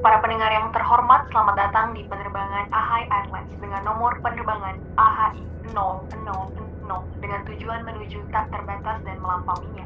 Para 0.00 0.16
pendengar 0.24 0.48
yang 0.48 0.72
terhormat, 0.72 1.28
selamat 1.28 1.60
datang 1.60 1.92
di 1.92 2.00
penerbangan 2.08 2.72
AHI 2.72 3.04
Airlines 3.12 3.52
dengan 3.60 3.84
nomor 3.84 4.16
penerbangan 4.24 4.80
AHI 4.96 5.44
000 5.76 5.76
dengan 7.20 7.40
tujuan 7.44 7.84
menuju 7.84 8.24
tak 8.32 8.48
terbatas 8.48 8.96
dan 9.04 9.20
melampauinya. 9.20 9.84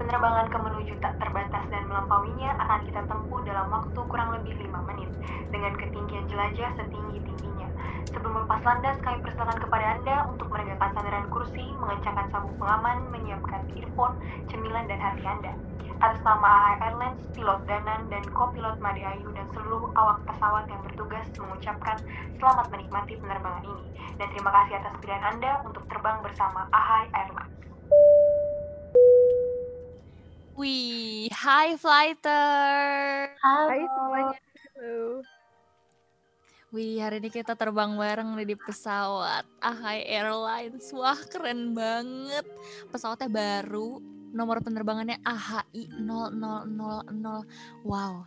Penerbangan 0.00 0.48
ke 0.48 0.56
menuju 0.64 0.96
tak 1.04 1.12
terbatas 1.20 1.60
dan 1.68 1.84
melampauinya 1.92 2.56
akan 2.56 2.88
kita 2.88 3.04
tempuh 3.04 3.44
dalam 3.44 3.68
waktu 3.68 4.00
kurang 4.08 4.32
lebih 4.40 4.56
5 4.64 4.88
menit 4.88 5.12
dengan 5.52 5.76
ketinggian 5.76 6.24
jelajah 6.32 6.70
setinggi-tingginya. 6.80 7.68
Sebelum 8.16 8.48
lepas 8.48 8.64
landas, 8.64 8.96
kami 9.04 9.20
persilakan 9.20 9.60
kepada 9.60 9.84
Anda 10.00 10.16
untuk 10.24 10.48
menegakkan 10.48 10.96
sandaran 10.96 11.28
kursi, 11.28 11.68
mengencangkan 11.76 12.32
sabuk 12.32 12.56
pengaman, 12.56 13.12
menyiapkan 13.12 13.68
earphone, 13.76 14.16
cemilan, 14.48 14.88
dan 14.88 15.04
hati 15.04 15.20
Anda. 15.28 15.52
Atas 16.00 16.24
nama 16.24 16.80
Airlines, 16.80 17.20
pilot 17.36 17.60
Danan, 17.68 18.08
dan 18.08 18.24
kopilot 18.32 18.80
Made 18.80 19.04
Ayu, 19.04 19.28
dan 19.36 19.44
seluruh 19.52 19.92
awak 19.92 20.24
pesawat 20.24 20.64
yang 20.72 20.80
bertugas 20.80 21.28
mengucapkan 21.36 22.00
selamat 22.40 22.72
menikmati 22.72 23.20
penerbangan 23.20 23.68
ini. 23.68 23.84
Dan 24.16 24.32
terima 24.32 24.48
kasih 24.48 24.80
atas 24.80 24.96
pilihan 25.04 25.24
Anda 25.28 25.60
untuk 25.60 25.84
terbang 25.92 26.24
bersama 26.24 26.64
AHI 26.72 27.04
Airlines. 27.12 27.56
Wih, 30.56 31.28
hi 31.28 31.76
fighter. 31.76 33.36
Hai 33.36 33.84
semuanya. 33.84 34.40
Halo. 34.80 35.20
Wih, 36.72 36.96
hari 36.96 37.20
ini 37.20 37.28
kita 37.28 37.52
terbang 37.52 37.92
bareng 38.00 38.40
nih 38.40 38.48
di 38.48 38.56
pesawat 38.56 39.44
AHI 39.60 40.08
Airlines. 40.08 40.96
Wah, 40.96 41.20
keren 41.28 41.76
banget. 41.76 42.48
Pesawatnya 42.88 43.28
baru, 43.28 44.00
nomor 44.32 44.62
penerbangannya 44.64 45.18
AHI 45.22 45.90
0000. 45.94 47.86
Wow. 47.86 48.26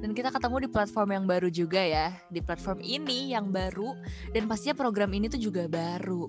Dan 0.00 0.12
kita 0.12 0.32
ketemu 0.32 0.66
di 0.66 0.68
platform 0.72 1.08
yang 1.12 1.24
baru 1.24 1.48
juga 1.52 1.80
ya. 1.80 2.12
Di 2.28 2.40
platform 2.40 2.80
ini 2.82 3.32
yang 3.32 3.52
baru 3.52 3.94
dan 4.32 4.48
pastinya 4.48 4.76
program 4.76 5.12
ini 5.14 5.30
tuh 5.30 5.40
juga 5.40 5.68
baru. 5.68 6.28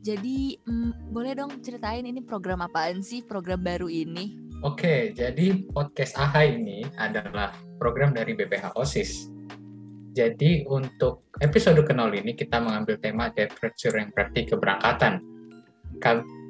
Jadi, 0.00 0.54
mm, 0.62 1.10
boleh 1.10 1.34
dong 1.34 1.58
ceritain 1.62 2.06
ini 2.06 2.22
program 2.22 2.62
apaan 2.62 3.02
sih 3.02 3.26
program 3.26 3.58
baru 3.58 3.90
ini? 3.90 4.38
Oke, 4.64 5.12
jadi 5.12 5.66
podcast 5.68 6.16
AHA 6.16 6.56
ini 6.56 6.86
adalah 6.96 7.52
program 7.76 8.16
dari 8.16 8.32
BPH 8.32 8.72
OSIS. 8.78 9.28
Jadi 10.16 10.64
untuk 10.64 11.28
episode 11.44 11.84
ke-0 11.84 12.08
ini 12.24 12.32
kita 12.32 12.56
mengambil 12.56 12.96
tema 12.96 13.28
Departure 13.28 14.00
yang 14.00 14.08
berarti 14.16 14.48
keberangkatan. 14.48 15.20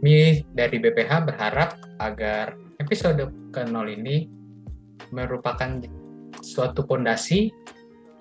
Kami 0.06 0.46
dari 0.54 0.78
BPH 0.78 1.26
berharap 1.26 1.82
agar 1.98 2.54
episode 2.78 3.26
ke-0 3.50 3.74
ini 3.90 4.30
merupakan 5.10 5.82
suatu 6.46 6.86
pondasi 6.86 7.50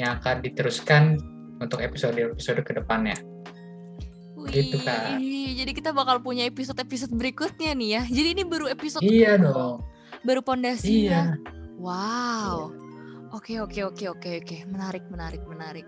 yang 0.02 0.18
akan 0.18 0.42
diteruskan 0.42 1.14
untuk 1.62 1.86
episode-episode 1.86 2.66
ke 2.66 2.74
depannya. 2.74 3.14
Gitu, 4.50 4.82
Kak. 4.82 5.22
Jadi 5.62 5.72
kita 5.78 5.94
bakal 5.94 6.26
punya 6.26 6.50
episode-episode 6.50 7.14
berikutnya 7.14 7.78
nih 7.78 8.02
ya. 8.02 8.04
Jadi 8.10 8.34
ini 8.34 8.44
baru 8.50 8.66
episode 8.66 9.06
Iya 9.06 9.38
ke-0, 9.38 9.46
dong. 9.46 9.86
Baru 10.26 10.42
pondasinya. 10.42 11.38
Iya. 11.38 11.38
Wow. 11.78 12.74
Oke 13.30 13.62
oke 13.62 13.86
oke 13.86 14.10
oke 14.10 14.30
oke. 14.42 14.58
Menarik 14.74 15.06
menarik 15.14 15.46
menarik. 15.46 15.86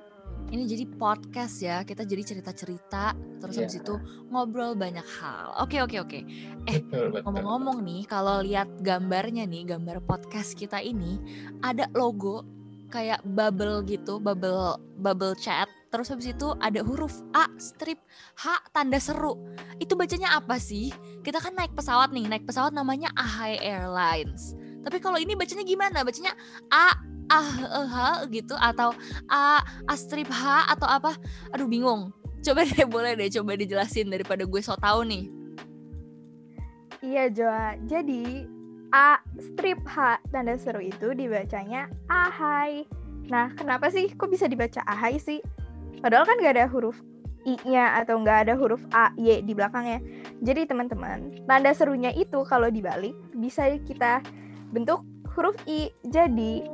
Ini 0.47 0.63
jadi 0.63 0.85
podcast 0.87 1.59
ya. 1.59 1.83
Kita 1.83 2.07
jadi 2.07 2.23
cerita-cerita 2.23 3.11
terus 3.37 3.55
Iya. 3.55 3.67
habis 3.67 3.77
itu 3.83 3.93
ngobrol 4.31 4.73
banyak 4.73 5.03
hal. 5.19 5.59
Oke 5.59 5.83
oke 5.83 5.99
oke. 5.99 6.19
Eh, 6.65 6.79
Betul, 6.87 7.11
betul. 7.11 7.21
Ngomong-ngomong 7.27 7.77
nih, 7.83 8.01
kalau 8.07 8.39
lihat 8.39 8.71
gambarnya 8.79 9.43
nih, 9.43 9.67
gambar 9.67 9.99
podcast 10.01 10.55
kita 10.55 10.79
ini 10.79 11.19
ada 11.59 11.91
logo 11.91 12.47
kayak 12.87 13.19
bubble 13.27 13.83
gitu, 13.83 14.17
bubble 14.17 14.79
bubble 14.95 15.35
chat. 15.35 15.67
Terus 15.87 16.11
habis 16.11 16.31
itu 16.31 16.51
ada 16.59 16.83
huruf 16.83 17.11
A 17.31 17.47
strip 17.55 17.99
H 18.35 18.71
tanda 18.71 18.99
seru. 18.99 19.35
Itu 19.79 19.95
bacanya 19.95 20.35
apa 20.35 20.59
sih? 20.59 20.91
Kita 21.23 21.39
kan 21.39 21.55
naik 21.55 21.75
pesawat 21.75 22.11
nih, 22.11 22.27
naik 22.27 22.43
pesawat 22.43 22.71
namanya 22.71 23.11
AHI 23.15 23.59
Airlines. 23.59 24.55
Tapi 24.87 25.03
kalau 25.03 25.19
ini 25.19 25.35
bacanya 25.35 25.67
gimana? 25.67 26.07
Bacanya 26.07 26.31
A 26.71 26.95
ah 27.27 27.51
eh, 27.59 27.87
H 27.91 27.95
gitu 28.31 28.55
atau 28.55 28.95
A 29.27 29.59
A 29.83 29.95
strip 29.99 30.31
H 30.31 30.71
atau 30.71 30.87
apa? 30.87 31.11
Aduh 31.51 31.67
bingung. 31.67 32.15
Coba 32.39 32.63
deh 32.63 32.87
boleh 32.95 33.19
deh 33.19 33.27
coba 33.27 33.59
dijelasin 33.59 34.07
daripada 34.07 34.47
gue 34.47 34.61
so 34.63 34.79
tau 34.79 35.03
nih. 35.03 35.27
Iya 37.03 37.27
Joa. 37.35 37.75
Jadi 37.83 38.47
A 38.95 39.19
strip 39.35 39.83
H 39.83 40.23
tanda 40.31 40.55
seru 40.55 40.79
itu 40.79 41.11
dibacanya 41.11 41.91
ahai. 42.07 42.87
Nah, 43.27 43.51
kenapa 43.59 43.91
sih 43.91 44.07
kok 44.15 44.31
bisa 44.31 44.47
dibaca 44.47 44.79
ahai 44.87 45.19
sih? 45.19 45.43
Padahal 45.99 46.23
kan 46.23 46.39
gak 46.39 46.55
ada 46.55 46.71
huruf 46.71 46.95
I-nya 47.47 47.95
atau 48.03 48.19
nggak 48.19 48.43
ada 48.43 48.53
huruf 48.59 48.83
A, 48.91 49.15
Y 49.15 49.39
di 49.39 49.55
belakangnya. 49.55 50.03
Jadi 50.43 50.67
teman-teman, 50.67 51.47
tanda 51.47 51.71
serunya 51.71 52.11
itu 52.11 52.43
kalau 52.43 52.67
dibalik 52.67 53.15
bisa 53.39 53.71
kita 53.87 54.19
bentuk 54.71 55.03
huruf 55.35 55.55
I. 55.69 55.91
Jadi 56.09 56.65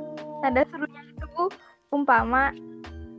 tanda 0.43 0.63
serunya 0.67 1.01
itu 1.07 1.43
umpama 1.93 2.51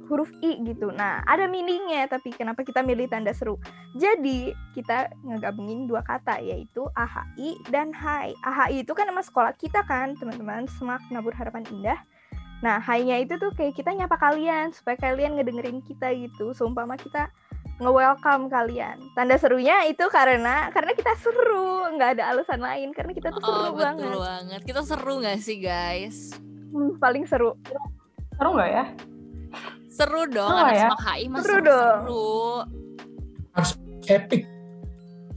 huruf 0.06 0.28
I 0.44 0.60
gitu. 0.62 0.92
Nah, 0.92 1.24
ada 1.24 1.48
meaningnya, 1.48 2.04
tapi 2.08 2.32
kenapa 2.36 2.60
kita 2.60 2.84
milih 2.84 3.08
tanda 3.08 3.32
seru? 3.32 3.56
Jadi, 3.96 4.52
kita 4.76 5.08
ngegabungin 5.24 5.88
dua 5.88 6.04
kata, 6.04 6.40
yaitu 6.44 6.84
AHI 6.92 7.56
dan 7.72 7.88
HAI. 7.96 8.36
AHI 8.44 8.84
itu 8.84 8.92
kan 8.92 9.08
nama 9.08 9.24
sekolah 9.24 9.56
kita 9.56 9.80
kan, 9.88 10.12
teman-teman, 10.20 10.68
Semak 10.68 11.00
Nabur 11.08 11.32
Harapan 11.32 11.64
Indah. 11.72 11.96
Nah, 12.60 12.80
HAI-nya 12.80 13.20
itu 13.24 13.36
tuh 13.36 13.52
kayak 13.52 13.76
kita 13.76 13.92
nyapa 13.92 14.16
kalian, 14.16 14.72
supaya 14.72 14.96
kalian 14.96 15.36
ngedengerin 15.36 15.80
kita 15.84 16.12
gitu. 16.16 16.52
Seumpama 16.56 16.96
kita 16.96 17.28
nge-welcome 17.74 18.46
kalian. 18.46 19.02
Tanda 19.12 19.34
serunya 19.34 19.82
itu 19.84 20.06
karena 20.06 20.70
karena 20.70 20.94
kita 20.94 21.12
seru, 21.18 21.90
nggak 21.90 22.18
ada 22.18 22.24
alasan 22.30 22.60
lain, 22.60 22.94
karena 22.94 23.10
kita 23.10 23.28
tuh 23.30 23.40
seru 23.40 23.50
Oh, 23.50 23.70
betul 23.70 23.82
banget. 23.82 24.18
banget. 24.18 24.60
Kita 24.62 24.80
seru 24.82 25.14
gak 25.18 25.38
sih, 25.38 25.58
guys? 25.58 26.38
Hmm, 26.70 26.94
paling 26.96 27.26
seru. 27.26 27.58
Seru 28.34 28.50
nggak 28.54 28.70
ya? 28.70 28.84
Seru 29.88 30.22
dong, 30.26 30.50
Seru 30.50 30.58
anak 30.60 30.74
ya? 30.74 30.88
HI 30.90 31.24
mah 31.26 31.40
Seru 31.40 31.54
seru, 31.54 31.66
dong. 31.66 32.02
Epic. 34.04 34.42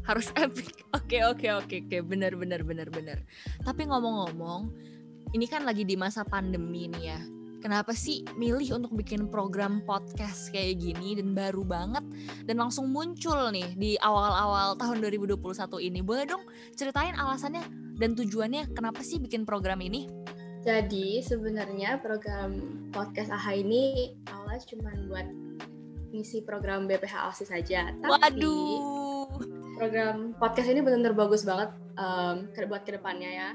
Harus 0.03 0.27
epic. 0.33 0.67
Oke, 0.97 1.19
oke, 1.21 1.47
oke, 1.53 1.75
oke. 1.83 1.97
Bener, 2.01 2.33
bener, 2.33 2.63
bener, 2.63 2.87
bener. 2.87 3.21
Tapi 3.61 3.85
ngomong-ngomong, 3.85 4.71
ini 5.31 5.45
kan 5.45 5.61
lagi 5.61 5.83
di 5.83 5.93
masa 5.93 6.23
pandemi 6.23 6.87
nih 6.87 7.03
ya. 7.05 7.19
Kenapa 7.57 7.89
sih 7.97 8.21
milih 8.37 8.77
untuk 8.77 8.93
bikin 8.93 9.33
program 9.33 9.81
podcast 9.81 10.53
kayak 10.53 10.77
gini 10.77 11.17
dan 11.17 11.33
baru 11.33 11.65
banget 11.65 12.05
dan 12.45 12.61
langsung 12.61 12.93
muncul 12.93 13.49
nih 13.49 13.73
di 13.73 13.91
awal-awal 13.97 14.77
tahun 14.77 15.01
2021 15.01 15.41
ini? 15.81 15.99
Boleh 16.05 16.29
dong 16.29 16.45
ceritain 16.77 17.17
alasannya 17.17 17.65
dan 17.97 18.13
tujuannya 18.13 18.77
kenapa 18.77 19.01
sih 19.01 19.17
bikin 19.17 19.41
program 19.41 19.81
ini? 19.81 20.05
Jadi 20.61 21.23
sebenarnya 21.25 21.97
program 21.97 22.61
podcast 22.93 23.33
AHA 23.33 23.65
ini 23.65 24.13
awalnya 24.29 24.61
cuma 24.67 24.91
buat 25.09 25.27
ngisi 26.13 26.45
program 26.45 26.85
BPH 26.85 27.33
OSIS 27.33 27.49
saja. 27.49 27.89
Tapi 27.89 28.37
Waduh. 28.37 29.27
program 29.81 30.37
podcast 30.37 30.69
ini 30.69 30.85
benar-benar 30.85 31.17
bagus 31.17 31.41
banget 31.41 31.73
ke- 32.53 32.69
buat 32.69 32.85
ke 32.85 32.93
depannya 32.93 33.29
ya. 33.33 33.49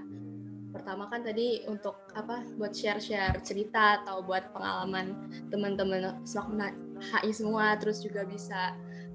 Pertama 0.73 1.07
kan 1.13 1.21
tadi 1.21 1.63
untuk 1.69 2.09
apa? 2.17 2.41
Buat 2.57 2.73
share-share 2.73 3.37
cerita 3.45 4.03
atau 4.03 4.25
buat 4.25 4.51
pengalaman 4.57 5.29
teman-teman 5.53 6.25
SMAK 6.25 6.75
HI 7.13 7.31
semua. 7.31 7.77
Terus 7.77 8.01
juga 8.01 8.25
bisa 8.25 8.73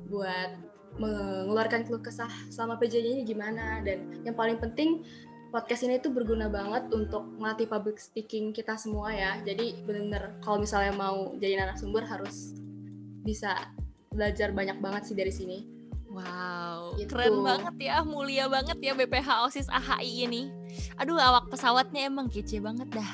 buat 0.08 0.54
mengeluarkan 0.98 1.86
keluh 1.86 2.02
kesah 2.02 2.30
selama 2.54 2.78
PJJ 2.78 3.06
ini 3.18 3.24
gimana. 3.26 3.82
Dan 3.82 4.22
yang 4.22 4.38
paling 4.38 4.62
penting 4.62 5.02
podcast 5.50 5.88
ini 5.88 5.98
tuh 5.98 6.14
berguna 6.14 6.46
banget 6.52 6.92
untuk 6.94 7.26
melatih 7.42 7.66
public 7.66 7.98
speaking 7.98 8.54
kita 8.54 8.78
semua 8.78 9.10
ya. 9.10 9.42
Jadi 9.42 9.82
bener-bener 9.82 10.38
kalau 10.46 10.62
misalnya 10.62 10.94
mau 10.94 11.34
jadi 11.42 11.66
narasumber 11.66 12.06
harus 12.06 12.54
bisa 13.26 13.74
belajar 14.14 14.54
banyak 14.54 14.78
banget 14.80 15.10
sih 15.12 15.16
dari 15.18 15.34
sini. 15.34 15.60
Wow, 16.08 16.98
Gitu. 16.98 17.14
keren 17.14 17.46
banget 17.46 17.76
ya, 17.78 18.02
mulia 18.02 18.50
banget 18.50 18.80
ya 18.82 18.98
BPH 18.98 19.46
OSIS 19.46 19.68
AHI 19.70 20.26
ini. 20.26 20.50
Aduh, 20.98 21.18
awak 21.18 21.52
pesawatnya 21.54 22.10
emang 22.10 22.28
kece 22.28 22.60
banget 22.60 22.90
dah. 22.92 23.12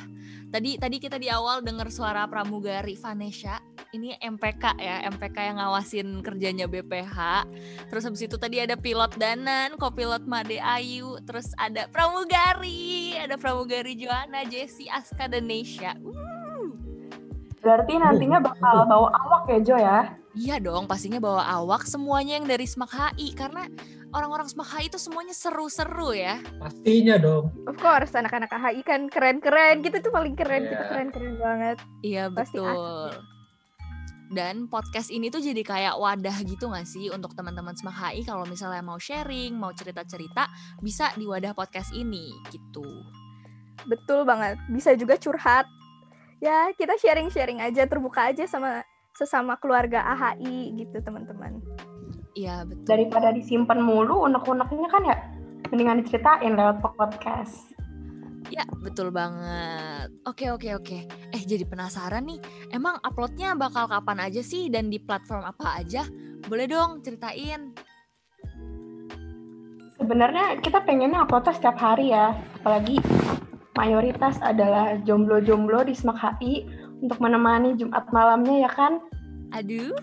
Tadi 0.53 0.77
tadi 0.77 1.01
kita 1.01 1.17
di 1.17 1.33
awal 1.33 1.65
dengar 1.65 1.89
suara 1.89 2.29
pramugari 2.29 2.93
Vanesha. 2.93 3.57
Ini 3.89 4.21
MPK 4.21 4.77
ya, 4.77 5.01
MPK 5.09 5.37
yang 5.49 5.57
ngawasin 5.57 6.21
kerjanya 6.21 6.69
BPH. 6.69 7.45
Terus 7.89 8.05
habis 8.05 8.21
itu 8.25 8.37
tadi 8.37 8.61
ada 8.61 8.77
pilot 8.77 9.17
Danan, 9.17 9.77
kopilot 9.81 10.25
Made 10.29 10.61
Ayu, 10.61 11.17
terus 11.25 11.49
ada 11.57 11.89
pramugari, 11.89 13.17
ada 13.17 13.37
pramugari 13.37 13.97
Joanna, 13.97 14.45
Jessie, 14.45 14.89
Aska 14.89 15.25
dan 15.25 15.49
Nesha. 15.49 15.97
Uh, 16.05 16.73
Berarti 17.61 17.97
nantinya 17.97 18.37
bakal 18.41 18.85
bawa 18.85 19.09
awak 19.09 19.49
ya 19.49 19.59
Jo 19.61 19.75
ya? 19.77 19.99
Iya 20.33 20.57
dong, 20.57 20.89
pastinya 20.89 21.21
bawa 21.21 21.45
awak 21.45 21.85
semuanya 21.85 22.41
yang 22.41 22.49
dari 22.49 22.65
Smak 22.65 22.89
HI 22.89 23.37
karena 23.37 23.69
orang-orang 24.17 24.49
Smak 24.49 24.65
HI 24.65 24.89
itu 24.89 24.97
semuanya 24.97 25.29
seru-seru 25.29 26.17
ya. 26.17 26.41
Pastinya 26.57 27.21
dong. 27.21 27.53
Of 27.69 27.77
course, 27.77 28.17
anak-anak 28.17 28.49
AHI 28.49 28.81
kan 28.81 29.13
keren-keren. 29.13 29.85
Kita 29.85 30.01
tuh 30.01 30.09
paling 30.09 30.33
keren, 30.33 30.65
kita 30.65 30.81
Iya. 30.81 30.89
keren-keren 30.89 31.33
banget. 31.37 31.77
Iya 32.01 32.23
Pasti 32.33 32.57
betul. 32.57 33.13
Dan 34.33 34.65
podcast 34.65 35.13
ini 35.13 35.29
tuh 35.29 35.37
jadi 35.37 35.61
kayak 35.61 36.01
wadah 36.01 36.37
gitu 36.41 36.65
gak 36.65 36.89
sih 36.89 37.13
untuk 37.13 37.37
teman-teman 37.37 37.77
Smak 37.77 37.93
HI 37.93 38.25
kalau 38.25 38.49
misalnya 38.49 38.81
mau 38.81 38.97
sharing, 38.97 39.53
mau 39.53 39.69
cerita-cerita, 39.69 40.49
bisa 40.81 41.13
di 41.13 41.29
wadah 41.29 41.53
podcast 41.53 41.93
ini 41.93 42.33
gitu. 42.49 42.81
Betul 43.85 44.25
banget. 44.25 44.57
Bisa 44.73 44.97
juga 44.97 45.13
curhat. 45.21 45.69
Ya, 46.41 46.73
kita 46.73 46.97
sharing-sharing 46.97 47.61
aja, 47.61 47.85
terbuka 47.85 48.33
aja 48.33 48.49
sama 48.49 48.81
sesama 49.13 49.57
keluarga 49.61 50.03
AHI 50.13 50.73
gitu, 50.77 50.99
teman-teman. 51.01 51.61
Iya 52.33 52.65
betul. 52.65 52.85
Daripada 52.89 53.29
disimpan 53.29 53.77
mulu 53.81 54.25
unek-uneknya 54.25 54.89
kan 54.89 55.03
ya 55.05 55.17
mendingan 55.69 56.01
diceritain 56.01 56.53
lewat 56.53 56.81
podcast. 56.81 57.73
Ya, 58.53 58.65
betul 58.85 59.09
banget. 59.09 60.13
Oke, 60.29 60.53
oke, 60.53 60.69
oke. 60.77 60.97
Eh, 61.33 61.41
jadi 61.41 61.65
penasaran 61.65 62.29
nih. 62.29 62.37
Emang 62.69 63.01
uploadnya 63.01 63.57
bakal 63.57 63.89
kapan 63.89 64.29
aja 64.29 64.45
sih 64.45 64.69
dan 64.69 64.93
di 64.93 65.01
platform 65.01 65.41
apa 65.41 65.81
aja? 65.81 66.05
Boleh 66.45 66.69
dong 66.69 67.01
ceritain. 67.01 67.73
Sebenarnya 69.97 70.61
kita 70.61 70.85
pengennya 70.85 71.25
uploadnya 71.25 71.53
setiap 71.57 71.81
hari 71.81 72.13
ya, 72.13 72.37
apalagi 72.61 73.01
mayoritas 73.73 74.37
adalah 74.43 75.01
jomblo-jomblo 75.01 75.87
di 75.87 75.97
Smak 75.97 76.19
HI 76.19 76.67
untuk 77.03 77.19
menemani 77.19 77.75
Jumat 77.75 78.07
malamnya 78.15 78.63
ya 78.63 78.71
kan. 78.71 79.03
Aduh, 79.53 79.93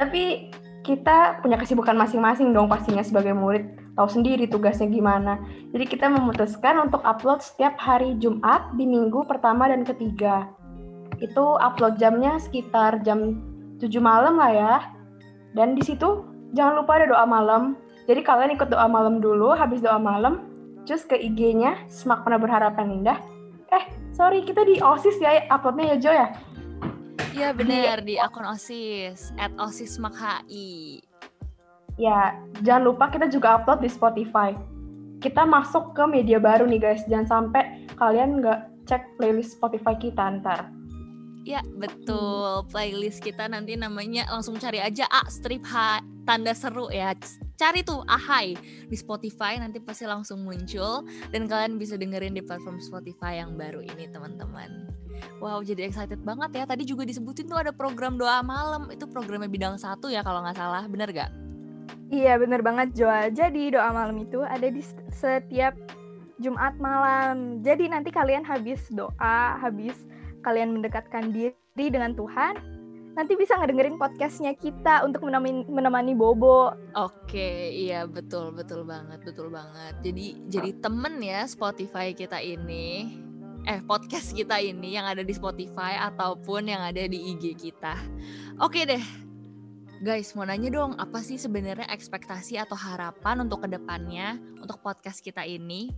Tapi 0.00 0.50
kita 0.82 1.38
punya 1.44 1.54
kesibukan 1.54 1.94
masing-masing 1.94 2.50
dong 2.50 2.66
pastinya 2.66 3.06
sebagai 3.06 3.36
murid, 3.38 3.70
tahu 3.94 4.08
sendiri 4.10 4.50
tugasnya 4.50 4.90
gimana. 4.90 5.38
Jadi 5.70 5.84
kita 5.86 6.10
memutuskan 6.10 6.74
untuk 6.82 7.06
upload 7.06 7.38
setiap 7.38 7.78
hari 7.78 8.18
Jumat 8.18 8.74
di 8.74 8.82
minggu 8.88 9.22
pertama 9.30 9.70
dan 9.70 9.86
ketiga. 9.86 10.50
Itu 11.22 11.54
upload 11.62 12.02
jamnya 12.02 12.34
sekitar 12.42 13.06
jam 13.06 13.38
7 13.78 13.86
malam 14.02 14.42
lah 14.42 14.50
ya. 14.50 14.74
Dan 15.54 15.78
di 15.78 15.86
situ 15.86 16.26
jangan 16.50 16.82
lupa 16.82 16.98
ada 16.98 17.06
doa 17.14 17.26
malam. 17.30 17.78
Jadi 18.10 18.26
kalian 18.26 18.58
ikut 18.58 18.66
doa 18.66 18.90
malam 18.90 19.22
dulu, 19.22 19.54
habis 19.54 19.78
doa 19.78 20.02
malam, 20.02 20.50
cus 20.82 21.06
ke 21.06 21.14
IG-nya 21.14 21.86
Semak 21.86 22.26
Pernah 22.26 22.42
Berharapan 22.42 22.86
Indah. 22.90 23.18
Eh, 23.72 23.84
sorry, 24.12 24.44
kita 24.44 24.68
di 24.68 24.76
OSIS 24.84 25.16
ya 25.16 25.48
uploadnya 25.48 25.96
ya 25.96 25.96
Jo 25.96 26.12
ya? 26.12 26.28
Iya 27.32 27.48
benar 27.56 28.04
di 28.04 28.20
akun 28.20 28.44
OSIS 28.44 29.32
at 29.40 29.48
OSIS 29.56 29.96
Smak 29.96 30.12
HI. 30.12 31.00
Ya, 31.96 32.36
jangan 32.60 32.92
lupa 32.92 33.08
kita 33.08 33.32
juga 33.32 33.56
upload 33.56 33.80
di 33.80 33.88
Spotify. 33.88 34.52
Kita 35.24 35.48
masuk 35.48 35.96
ke 35.96 36.04
media 36.04 36.36
baru 36.36 36.68
nih 36.68 36.80
guys, 36.84 37.02
jangan 37.08 37.48
sampai 37.48 37.88
kalian 37.96 38.44
nggak 38.44 38.68
cek 38.84 39.16
playlist 39.16 39.56
Spotify 39.56 39.96
kita 39.96 40.40
ntar. 40.40 40.68
Ya 41.42 41.64
betul 41.80 42.68
playlist 42.68 43.24
kita 43.24 43.48
nanti 43.48 43.74
namanya 43.74 44.28
langsung 44.30 44.60
cari 44.60 44.78
aja 44.78 45.08
A 45.10 45.26
strip 45.32 45.64
H 45.64 46.04
tanda 46.28 46.52
seru 46.52 46.92
ya. 46.92 47.16
Cari 47.56 47.80
tuh 47.86 48.02
Ahai 48.08 48.56
di 48.88 48.96
Spotify 48.96 49.60
nanti 49.60 49.78
pasti 49.78 50.08
langsung 50.08 50.42
muncul 50.42 51.06
dan 51.30 51.46
kalian 51.46 51.78
bisa 51.78 51.94
dengerin 52.00 52.34
di 52.34 52.42
platform 52.42 52.82
Spotify 52.82 53.38
yang 53.38 53.54
baru 53.54 53.84
ini 53.84 54.08
teman-teman. 54.10 54.88
Wow 55.38 55.62
jadi 55.62 55.86
excited 55.86 56.24
banget 56.26 56.50
ya. 56.58 56.64
Tadi 56.66 56.82
juga 56.88 57.06
disebutin 57.06 57.46
tuh 57.46 57.60
ada 57.60 57.70
program 57.70 58.18
doa 58.18 58.42
malam 58.42 58.90
itu 58.90 59.06
programnya 59.06 59.46
bidang 59.46 59.78
satu 59.78 60.10
ya 60.10 60.24
kalau 60.26 60.42
nggak 60.42 60.58
salah 60.58 60.84
bener 60.90 61.12
gak? 61.12 61.30
Iya, 62.12 62.36
bener 62.36 62.60
banget 62.60 62.92
Joa. 62.92 63.32
Jadi 63.32 63.72
doa 63.72 63.88
malam 63.88 64.20
itu 64.20 64.44
ada 64.44 64.68
di 64.68 64.84
setiap 65.08 65.72
Jumat 66.44 66.76
malam. 66.76 67.64
Jadi 67.64 67.88
nanti 67.88 68.12
kalian 68.12 68.44
habis 68.44 68.84
doa, 68.92 69.56
habis 69.56 69.96
kalian 70.44 70.76
mendekatkan 70.76 71.32
diri 71.32 71.86
dengan 71.88 72.12
Tuhan, 72.12 72.60
nanti 73.12 73.36
bisa 73.36 73.60
ngedengerin 73.60 74.00
podcastnya 74.00 74.56
kita 74.56 75.04
untuk 75.04 75.28
menemani, 75.28 75.68
menemani 75.68 76.12
Bobo. 76.16 76.72
Oke, 76.96 77.72
iya 77.72 78.08
betul 78.08 78.52
betul 78.56 78.88
banget, 78.88 79.20
betul 79.24 79.52
banget. 79.52 80.00
Jadi 80.00 80.26
jadi 80.48 80.70
temen 80.80 81.20
ya 81.20 81.44
Spotify 81.44 82.16
kita 82.16 82.40
ini, 82.40 83.12
eh 83.68 83.84
podcast 83.84 84.32
kita 84.32 84.56
ini 84.60 84.96
yang 84.96 85.04
ada 85.04 85.20
di 85.20 85.32
Spotify 85.36 86.00
ataupun 86.08 86.72
yang 86.72 86.80
ada 86.80 87.04
di 87.04 87.36
IG 87.36 87.56
kita. 87.60 87.94
Oke 88.64 88.88
deh, 88.88 89.04
guys 90.00 90.32
mau 90.32 90.48
nanya 90.48 90.72
dong, 90.72 90.96
apa 90.96 91.20
sih 91.20 91.36
sebenarnya 91.36 91.88
ekspektasi 91.92 92.56
atau 92.56 92.76
harapan 92.76 93.44
untuk 93.44 93.64
ke 93.64 93.68
depannya 93.68 94.40
untuk 94.56 94.80
podcast 94.80 95.20
kita 95.20 95.44
ini? 95.44 95.92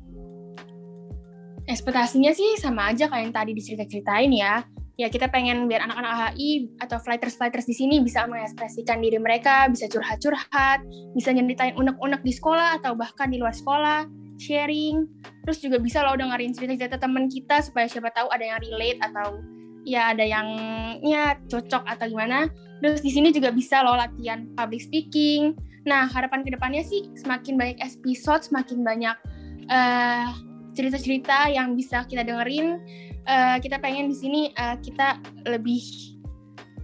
ekspektasinya 1.64 2.32
sih 2.36 2.60
sama 2.60 2.92
aja 2.92 3.08
kayak 3.08 3.22
yang 3.24 3.34
tadi 3.34 3.50
dicerita-ceritain 3.56 4.32
ya. 4.32 4.68
Ya 4.94 5.10
kita 5.10 5.26
pengen 5.26 5.66
biar 5.66 5.82
anak-anak 5.82 6.38
HI 6.38 6.70
atau 6.78 7.02
flighters-flighters 7.02 7.66
di 7.66 7.74
sini 7.74 7.98
bisa 7.98 8.30
mengekspresikan 8.30 9.02
diri 9.02 9.18
mereka, 9.18 9.66
bisa 9.66 9.90
curhat-curhat, 9.90 10.86
bisa 11.18 11.34
nyeritain 11.34 11.74
unek-unek 11.74 12.22
di 12.22 12.30
sekolah 12.30 12.78
atau 12.78 12.94
bahkan 12.94 13.26
di 13.26 13.42
luar 13.42 13.50
sekolah, 13.50 14.06
sharing. 14.38 15.02
Terus 15.42 15.58
juga 15.58 15.82
bisa 15.82 16.06
loh 16.06 16.14
dengerin 16.14 16.54
cerita-cerita 16.54 17.02
teman 17.02 17.26
kita 17.26 17.58
supaya 17.66 17.90
siapa 17.90 18.14
tahu 18.14 18.30
ada 18.30 18.46
yang 18.46 18.58
relate 18.62 19.00
atau 19.02 19.42
ya 19.82 20.14
ada 20.14 20.22
yang 20.22 20.46
ya 21.02 21.42
cocok 21.50 21.82
atau 21.90 22.06
gimana. 22.06 22.46
Terus 22.78 23.02
di 23.02 23.10
sini 23.10 23.34
juga 23.34 23.50
bisa 23.50 23.82
loh 23.82 23.98
latihan 23.98 24.46
public 24.54 24.78
speaking. 24.86 25.58
Nah, 25.84 26.06
harapan 26.06 26.46
ke 26.46 26.54
depannya 26.54 26.86
sih 26.86 27.10
semakin 27.18 27.58
banyak 27.58 27.78
episode, 27.82 28.46
semakin 28.46 28.86
banyak 28.86 29.16
eh 29.74 30.28
cerita-cerita 30.74 31.54
yang 31.54 31.78
bisa 31.78 32.02
kita 32.06 32.26
dengerin. 32.26 32.78
Eh, 33.24 33.56
kita 33.64 33.80
pengen 33.80 34.12
di 34.12 34.16
sini 34.16 34.52
eh, 34.52 34.76
kita 34.84 35.16
lebih 35.48 35.80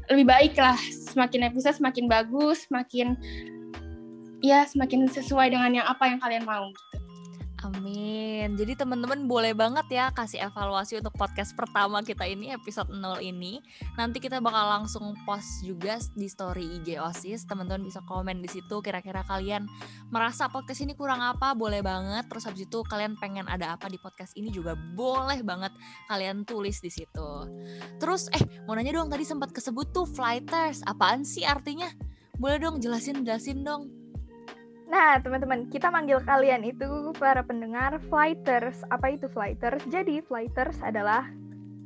lebih 0.08 0.26
baik 0.26 0.54
lah. 0.56 0.78
Semakin 1.12 1.52
episode 1.52 1.76
semakin 1.76 2.08
bagus, 2.08 2.64
semakin 2.64 3.12
ya 4.40 4.64
semakin 4.64 5.04
sesuai 5.04 5.52
dengan 5.52 5.82
yang 5.82 5.86
apa 5.86 6.08
yang 6.08 6.18
kalian 6.20 6.44
mau. 6.48 6.72
gitu. 6.72 6.99
Amin. 7.60 8.56
Jadi 8.56 8.72
teman-teman 8.72 9.28
boleh 9.28 9.52
banget 9.52 9.84
ya 9.92 10.08
kasih 10.08 10.48
evaluasi 10.48 10.96
untuk 10.96 11.12
podcast 11.12 11.52
pertama 11.52 12.00
kita 12.00 12.24
ini 12.24 12.48
episode 12.56 12.88
0 12.88 13.20
ini. 13.20 13.60
Nanti 14.00 14.16
kita 14.16 14.40
bakal 14.40 14.80
langsung 14.80 15.12
post 15.28 15.60
juga 15.60 16.00
di 16.16 16.24
story 16.24 16.80
IG 16.80 16.96
OSIS. 16.96 17.44
Teman-teman 17.44 17.84
bisa 17.84 18.00
komen 18.08 18.40
di 18.40 18.48
situ 18.48 18.80
kira-kira 18.80 19.20
kalian 19.28 19.68
merasa 20.08 20.48
podcast 20.48 20.80
ini 20.80 20.96
kurang 20.96 21.20
apa, 21.20 21.52
boleh 21.52 21.84
banget. 21.84 22.32
Terus 22.32 22.48
habis 22.48 22.64
itu 22.64 22.80
kalian 22.80 23.20
pengen 23.20 23.44
ada 23.44 23.76
apa 23.76 23.92
di 23.92 24.00
podcast 24.00 24.32
ini 24.40 24.48
juga 24.48 24.72
boleh 24.72 25.44
banget 25.44 25.76
kalian 26.08 26.48
tulis 26.48 26.80
di 26.80 26.88
situ. 26.88 27.30
Terus 28.00 28.32
eh 28.32 28.64
mau 28.64 28.72
nanya 28.72 28.96
dong 28.96 29.12
tadi 29.12 29.28
sempat 29.28 29.52
kesebut 29.52 29.92
tuh 29.92 30.08
flighters. 30.08 30.80
Apaan 30.88 31.28
sih 31.28 31.44
artinya? 31.44 31.92
Boleh 32.40 32.56
dong 32.56 32.80
jelasin 32.80 33.20
jelasin 33.20 33.60
dong. 33.60 33.99
Nah, 34.90 35.22
teman-teman, 35.22 35.70
kita 35.70 35.86
manggil 35.86 36.18
kalian 36.26 36.66
itu 36.66 37.14
para 37.14 37.46
pendengar 37.46 38.02
flighters. 38.10 38.82
Apa 38.90 39.14
itu 39.14 39.30
flighters? 39.30 39.78
Jadi, 39.86 40.18
flighters 40.26 40.82
adalah 40.82 41.30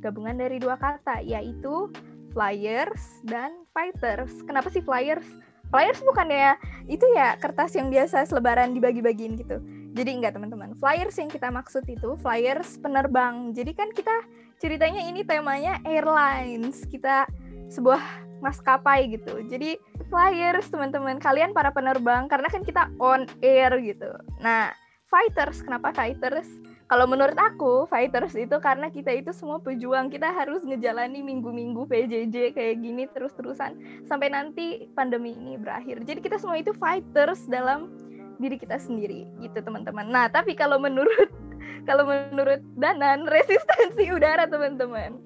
gabungan 0.01 0.33
dari 0.41 0.57
dua 0.57 0.73
kata, 0.73 1.21
yaitu 1.21 1.93
flyers 2.33 3.21
dan 3.29 3.53
fighters. 3.77 4.33
Kenapa 4.49 4.73
sih 4.73 4.81
flyers? 4.81 5.25
Flyers 5.69 6.01
bukannya 6.01 6.57
itu 6.89 7.05
ya 7.13 7.37
kertas 7.37 7.77
yang 7.77 7.93
biasa 7.93 8.25
selebaran 8.25 8.73
dibagi-bagiin 8.73 9.37
gitu. 9.37 9.61
Jadi 9.93 10.09
enggak 10.09 10.33
teman-teman. 10.35 10.73
Flyers 10.81 11.15
yang 11.21 11.29
kita 11.29 11.53
maksud 11.53 11.85
itu 11.85 12.17
flyers 12.19 12.81
penerbang. 12.81 13.53
Jadi 13.53 13.71
kan 13.77 13.89
kita 13.93 14.13
ceritanya 14.57 15.05
ini 15.05 15.21
temanya 15.21 15.77
airlines. 15.85 16.83
Kita 16.89 17.29
sebuah 17.69 18.01
maskapai 18.45 19.09
gitu. 19.09 19.41
Jadi 19.49 19.81
flyers 20.13 20.69
teman-teman 20.69 21.17
kalian 21.17 21.49
para 21.49 21.73
penerbang 21.73 22.29
karena 22.29 22.45
kan 22.45 22.61
kita 22.61 22.93
on 23.01 23.25
air 23.41 23.73
gitu. 23.81 24.13
Nah, 24.37 24.69
fighters 25.09 25.65
kenapa 25.65 25.89
fighters? 25.97 26.45
Kalau 26.85 27.09
menurut 27.09 27.33
aku 27.33 27.89
fighters 27.89 28.37
itu 28.37 28.53
karena 28.61 28.93
kita 28.93 29.09
itu 29.09 29.33
semua 29.33 29.57
pejuang. 29.57 30.13
Kita 30.13 30.29
harus 30.29 30.61
ngejalani 30.61 31.25
minggu-minggu 31.25 31.89
PJJ 31.89 32.53
kayak 32.53 32.77
gini 32.77 33.09
terus-terusan 33.09 34.05
sampai 34.05 34.29
nanti 34.29 34.85
pandemi 34.93 35.33
ini 35.33 35.57
berakhir. 35.57 36.05
Jadi 36.05 36.21
kita 36.21 36.37
semua 36.37 36.61
itu 36.61 36.77
fighters 36.77 37.41
dalam 37.49 37.89
diri 38.37 38.61
kita 38.61 38.77
sendiri 38.77 39.25
gitu 39.41 39.57
teman-teman. 39.65 40.05
Nah, 40.13 40.29
tapi 40.29 40.53
kalau 40.53 40.77
menurut 40.77 41.33
kalau 41.89 42.05
menurut 42.05 42.61
Danan 42.77 43.25
resistensi 43.25 44.13
udara 44.13 44.45
teman-teman. 44.45 45.17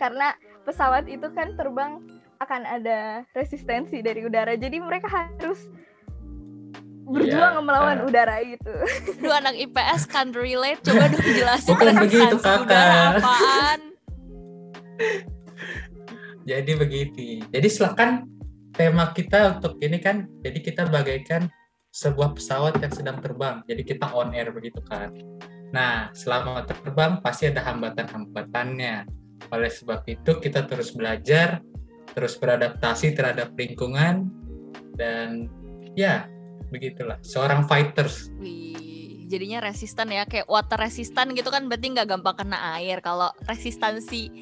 Karena 0.00 0.32
pesawat 0.64 1.08
itu 1.12 1.28
kan 1.36 1.56
terbang 1.60 2.00
akan 2.40 2.62
ada 2.64 3.24
resistensi 3.32 4.00
dari 4.04 4.24
udara. 4.24 4.54
Jadi 4.56 4.76
mereka 4.80 5.08
harus 5.08 5.68
berjuang 7.06 7.54
Iya, 7.54 7.62
melawan 7.62 7.98
ah. 8.02 8.08
udara 8.08 8.36
itu. 8.42 8.74
Lu 9.22 9.30
anak 9.30 9.54
IPS 9.54 10.10
can't 10.10 10.34
relate, 10.34 10.82
coba 10.82 11.06
dong 11.06 11.22
jelasin 11.22 11.70
Bukan 11.70 11.94
begitu, 12.02 12.36
udara 12.36 12.66
Kakak. 12.66 13.12
apaan. 13.22 13.80
Jadi 16.46 16.72
begitu. 16.78 17.42
Jadi 17.50 17.68
silakan 17.70 18.26
tema 18.74 19.10
kita 19.14 19.58
untuk 19.58 19.78
ini 19.82 19.98
kan, 19.98 20.30
jadi 20.42 20.58
kita 20.62 20.82
bagaikan 20.86 21.50
sebuah 21.90 22.36
pesawat 22.36 22.78
yang 22.82 22.92
sedang 22.92 23.18
terbang. 23.18 23.64
Jadi 23.66 23.82
kita 23.82 24.12
on 24.12 24.34
air 24.36 24.52
begitu 24.52 24.78
kan. 24.84 25.10
Nah, 25.74 26.14
selama 26.14 26.62
terbang 26.66 27.18
pasti 27.24 27.50
ada 27.50 27.64
hambatan-hambatannya. 27.66 29.08
Oleh 29.50 29.70
sebab 29.70 30.06
itu 30.06 30.38
kita 30.38 30.64
terus 30.64 30.94
belajar, 30.94 31.60
terus 32.16 32.40
beradaptasi 32.40 33.12
terhadap 33.12 33.52
lingkungan 33.52 34.32
dan 34.96 35.52
ya 35.92 36.24
begitulah. 36.72 37.20
Seorang 37.20 37.68
fighters. 37.68 38.32
Wih, 38.40 39.28
jadinya 39.28 39.60
resisten 39.60 40.08
ya 40.08 40.24
kayak 40.24 40.48
water 40.48 40.80
resistant 40.80 41.36
gitu 41.36 41.52
kan 41.52 41.68
berarti 41.68 41.92
nggak 41.92 42.08
gampang 42.08 42.40
kena 42.40 42.80
air. 42.80 43.04
Kalau 43.04 43.28
resistansi 43.44 44.32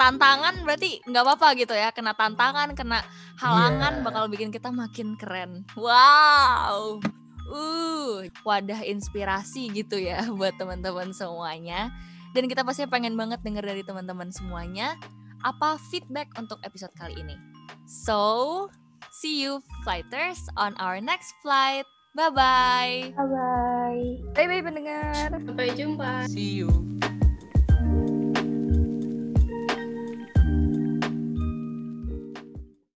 tantangan 0.00 0.64
berarti 0.64 1.04
nggak 1.04 1.24
apa-apa 1.28 1.48
gitu 1.60 1.76
ya 1.76 1.92
kena 1.92 2.16
tantangan 2.16 2.72
kena 2.72 3.04
halangan 3.36 4.00
Iya. 4.00 4.04
bakal 4.08 4.24
bikin 4.32 4.48
kita 4.48 4.72
makin 4.72 5.12
keren 5.20 5.68
wow 5.76 6.96
uh 7.52 8.24
wadah 8.40 8.80
inspirasi 8.80 9.68
gitu 9.76 10.00
ya 10.00 10.24
buat 10.40 10.56
teman-teman 10.56 11.12
semuanya 11.12 11.92
dan 12.32 12.48
kita 12.48 12.64
pasti 12.64 12.88
pengen 12.88 13.12
banget 13.12 13.44
denger 13.44 13.60
dari 13.60 13.84
teman-teman 13.84 14.32
semuanya 14.32 14.96
apa 15.46 15.80
feedback 15.88 16.28
untuk 16.36 16.60
episode 16.62 16.92
kali 16.96 17.16
ini 17.18 17.36
so 17.88 18.66
see 19.10 19.40
you 19.42 19.64
flighters 19.82 20.40
on 20.56 20.76
our 20.78 21.00
next 21.00 21.32
flight 21.44 21.86
bye 22.12 22.32
bye 22.32 23.10
Bye 23.14 23.28
bye. 23.28 24.04
Bye 24.34 24.46
bye 24.48 24.62
pendengar. 24.64 25.28
Sampai 25.44 25.76
jumpa. 25.76 26.24
See 26.30 26.62
you. 26.62 26.89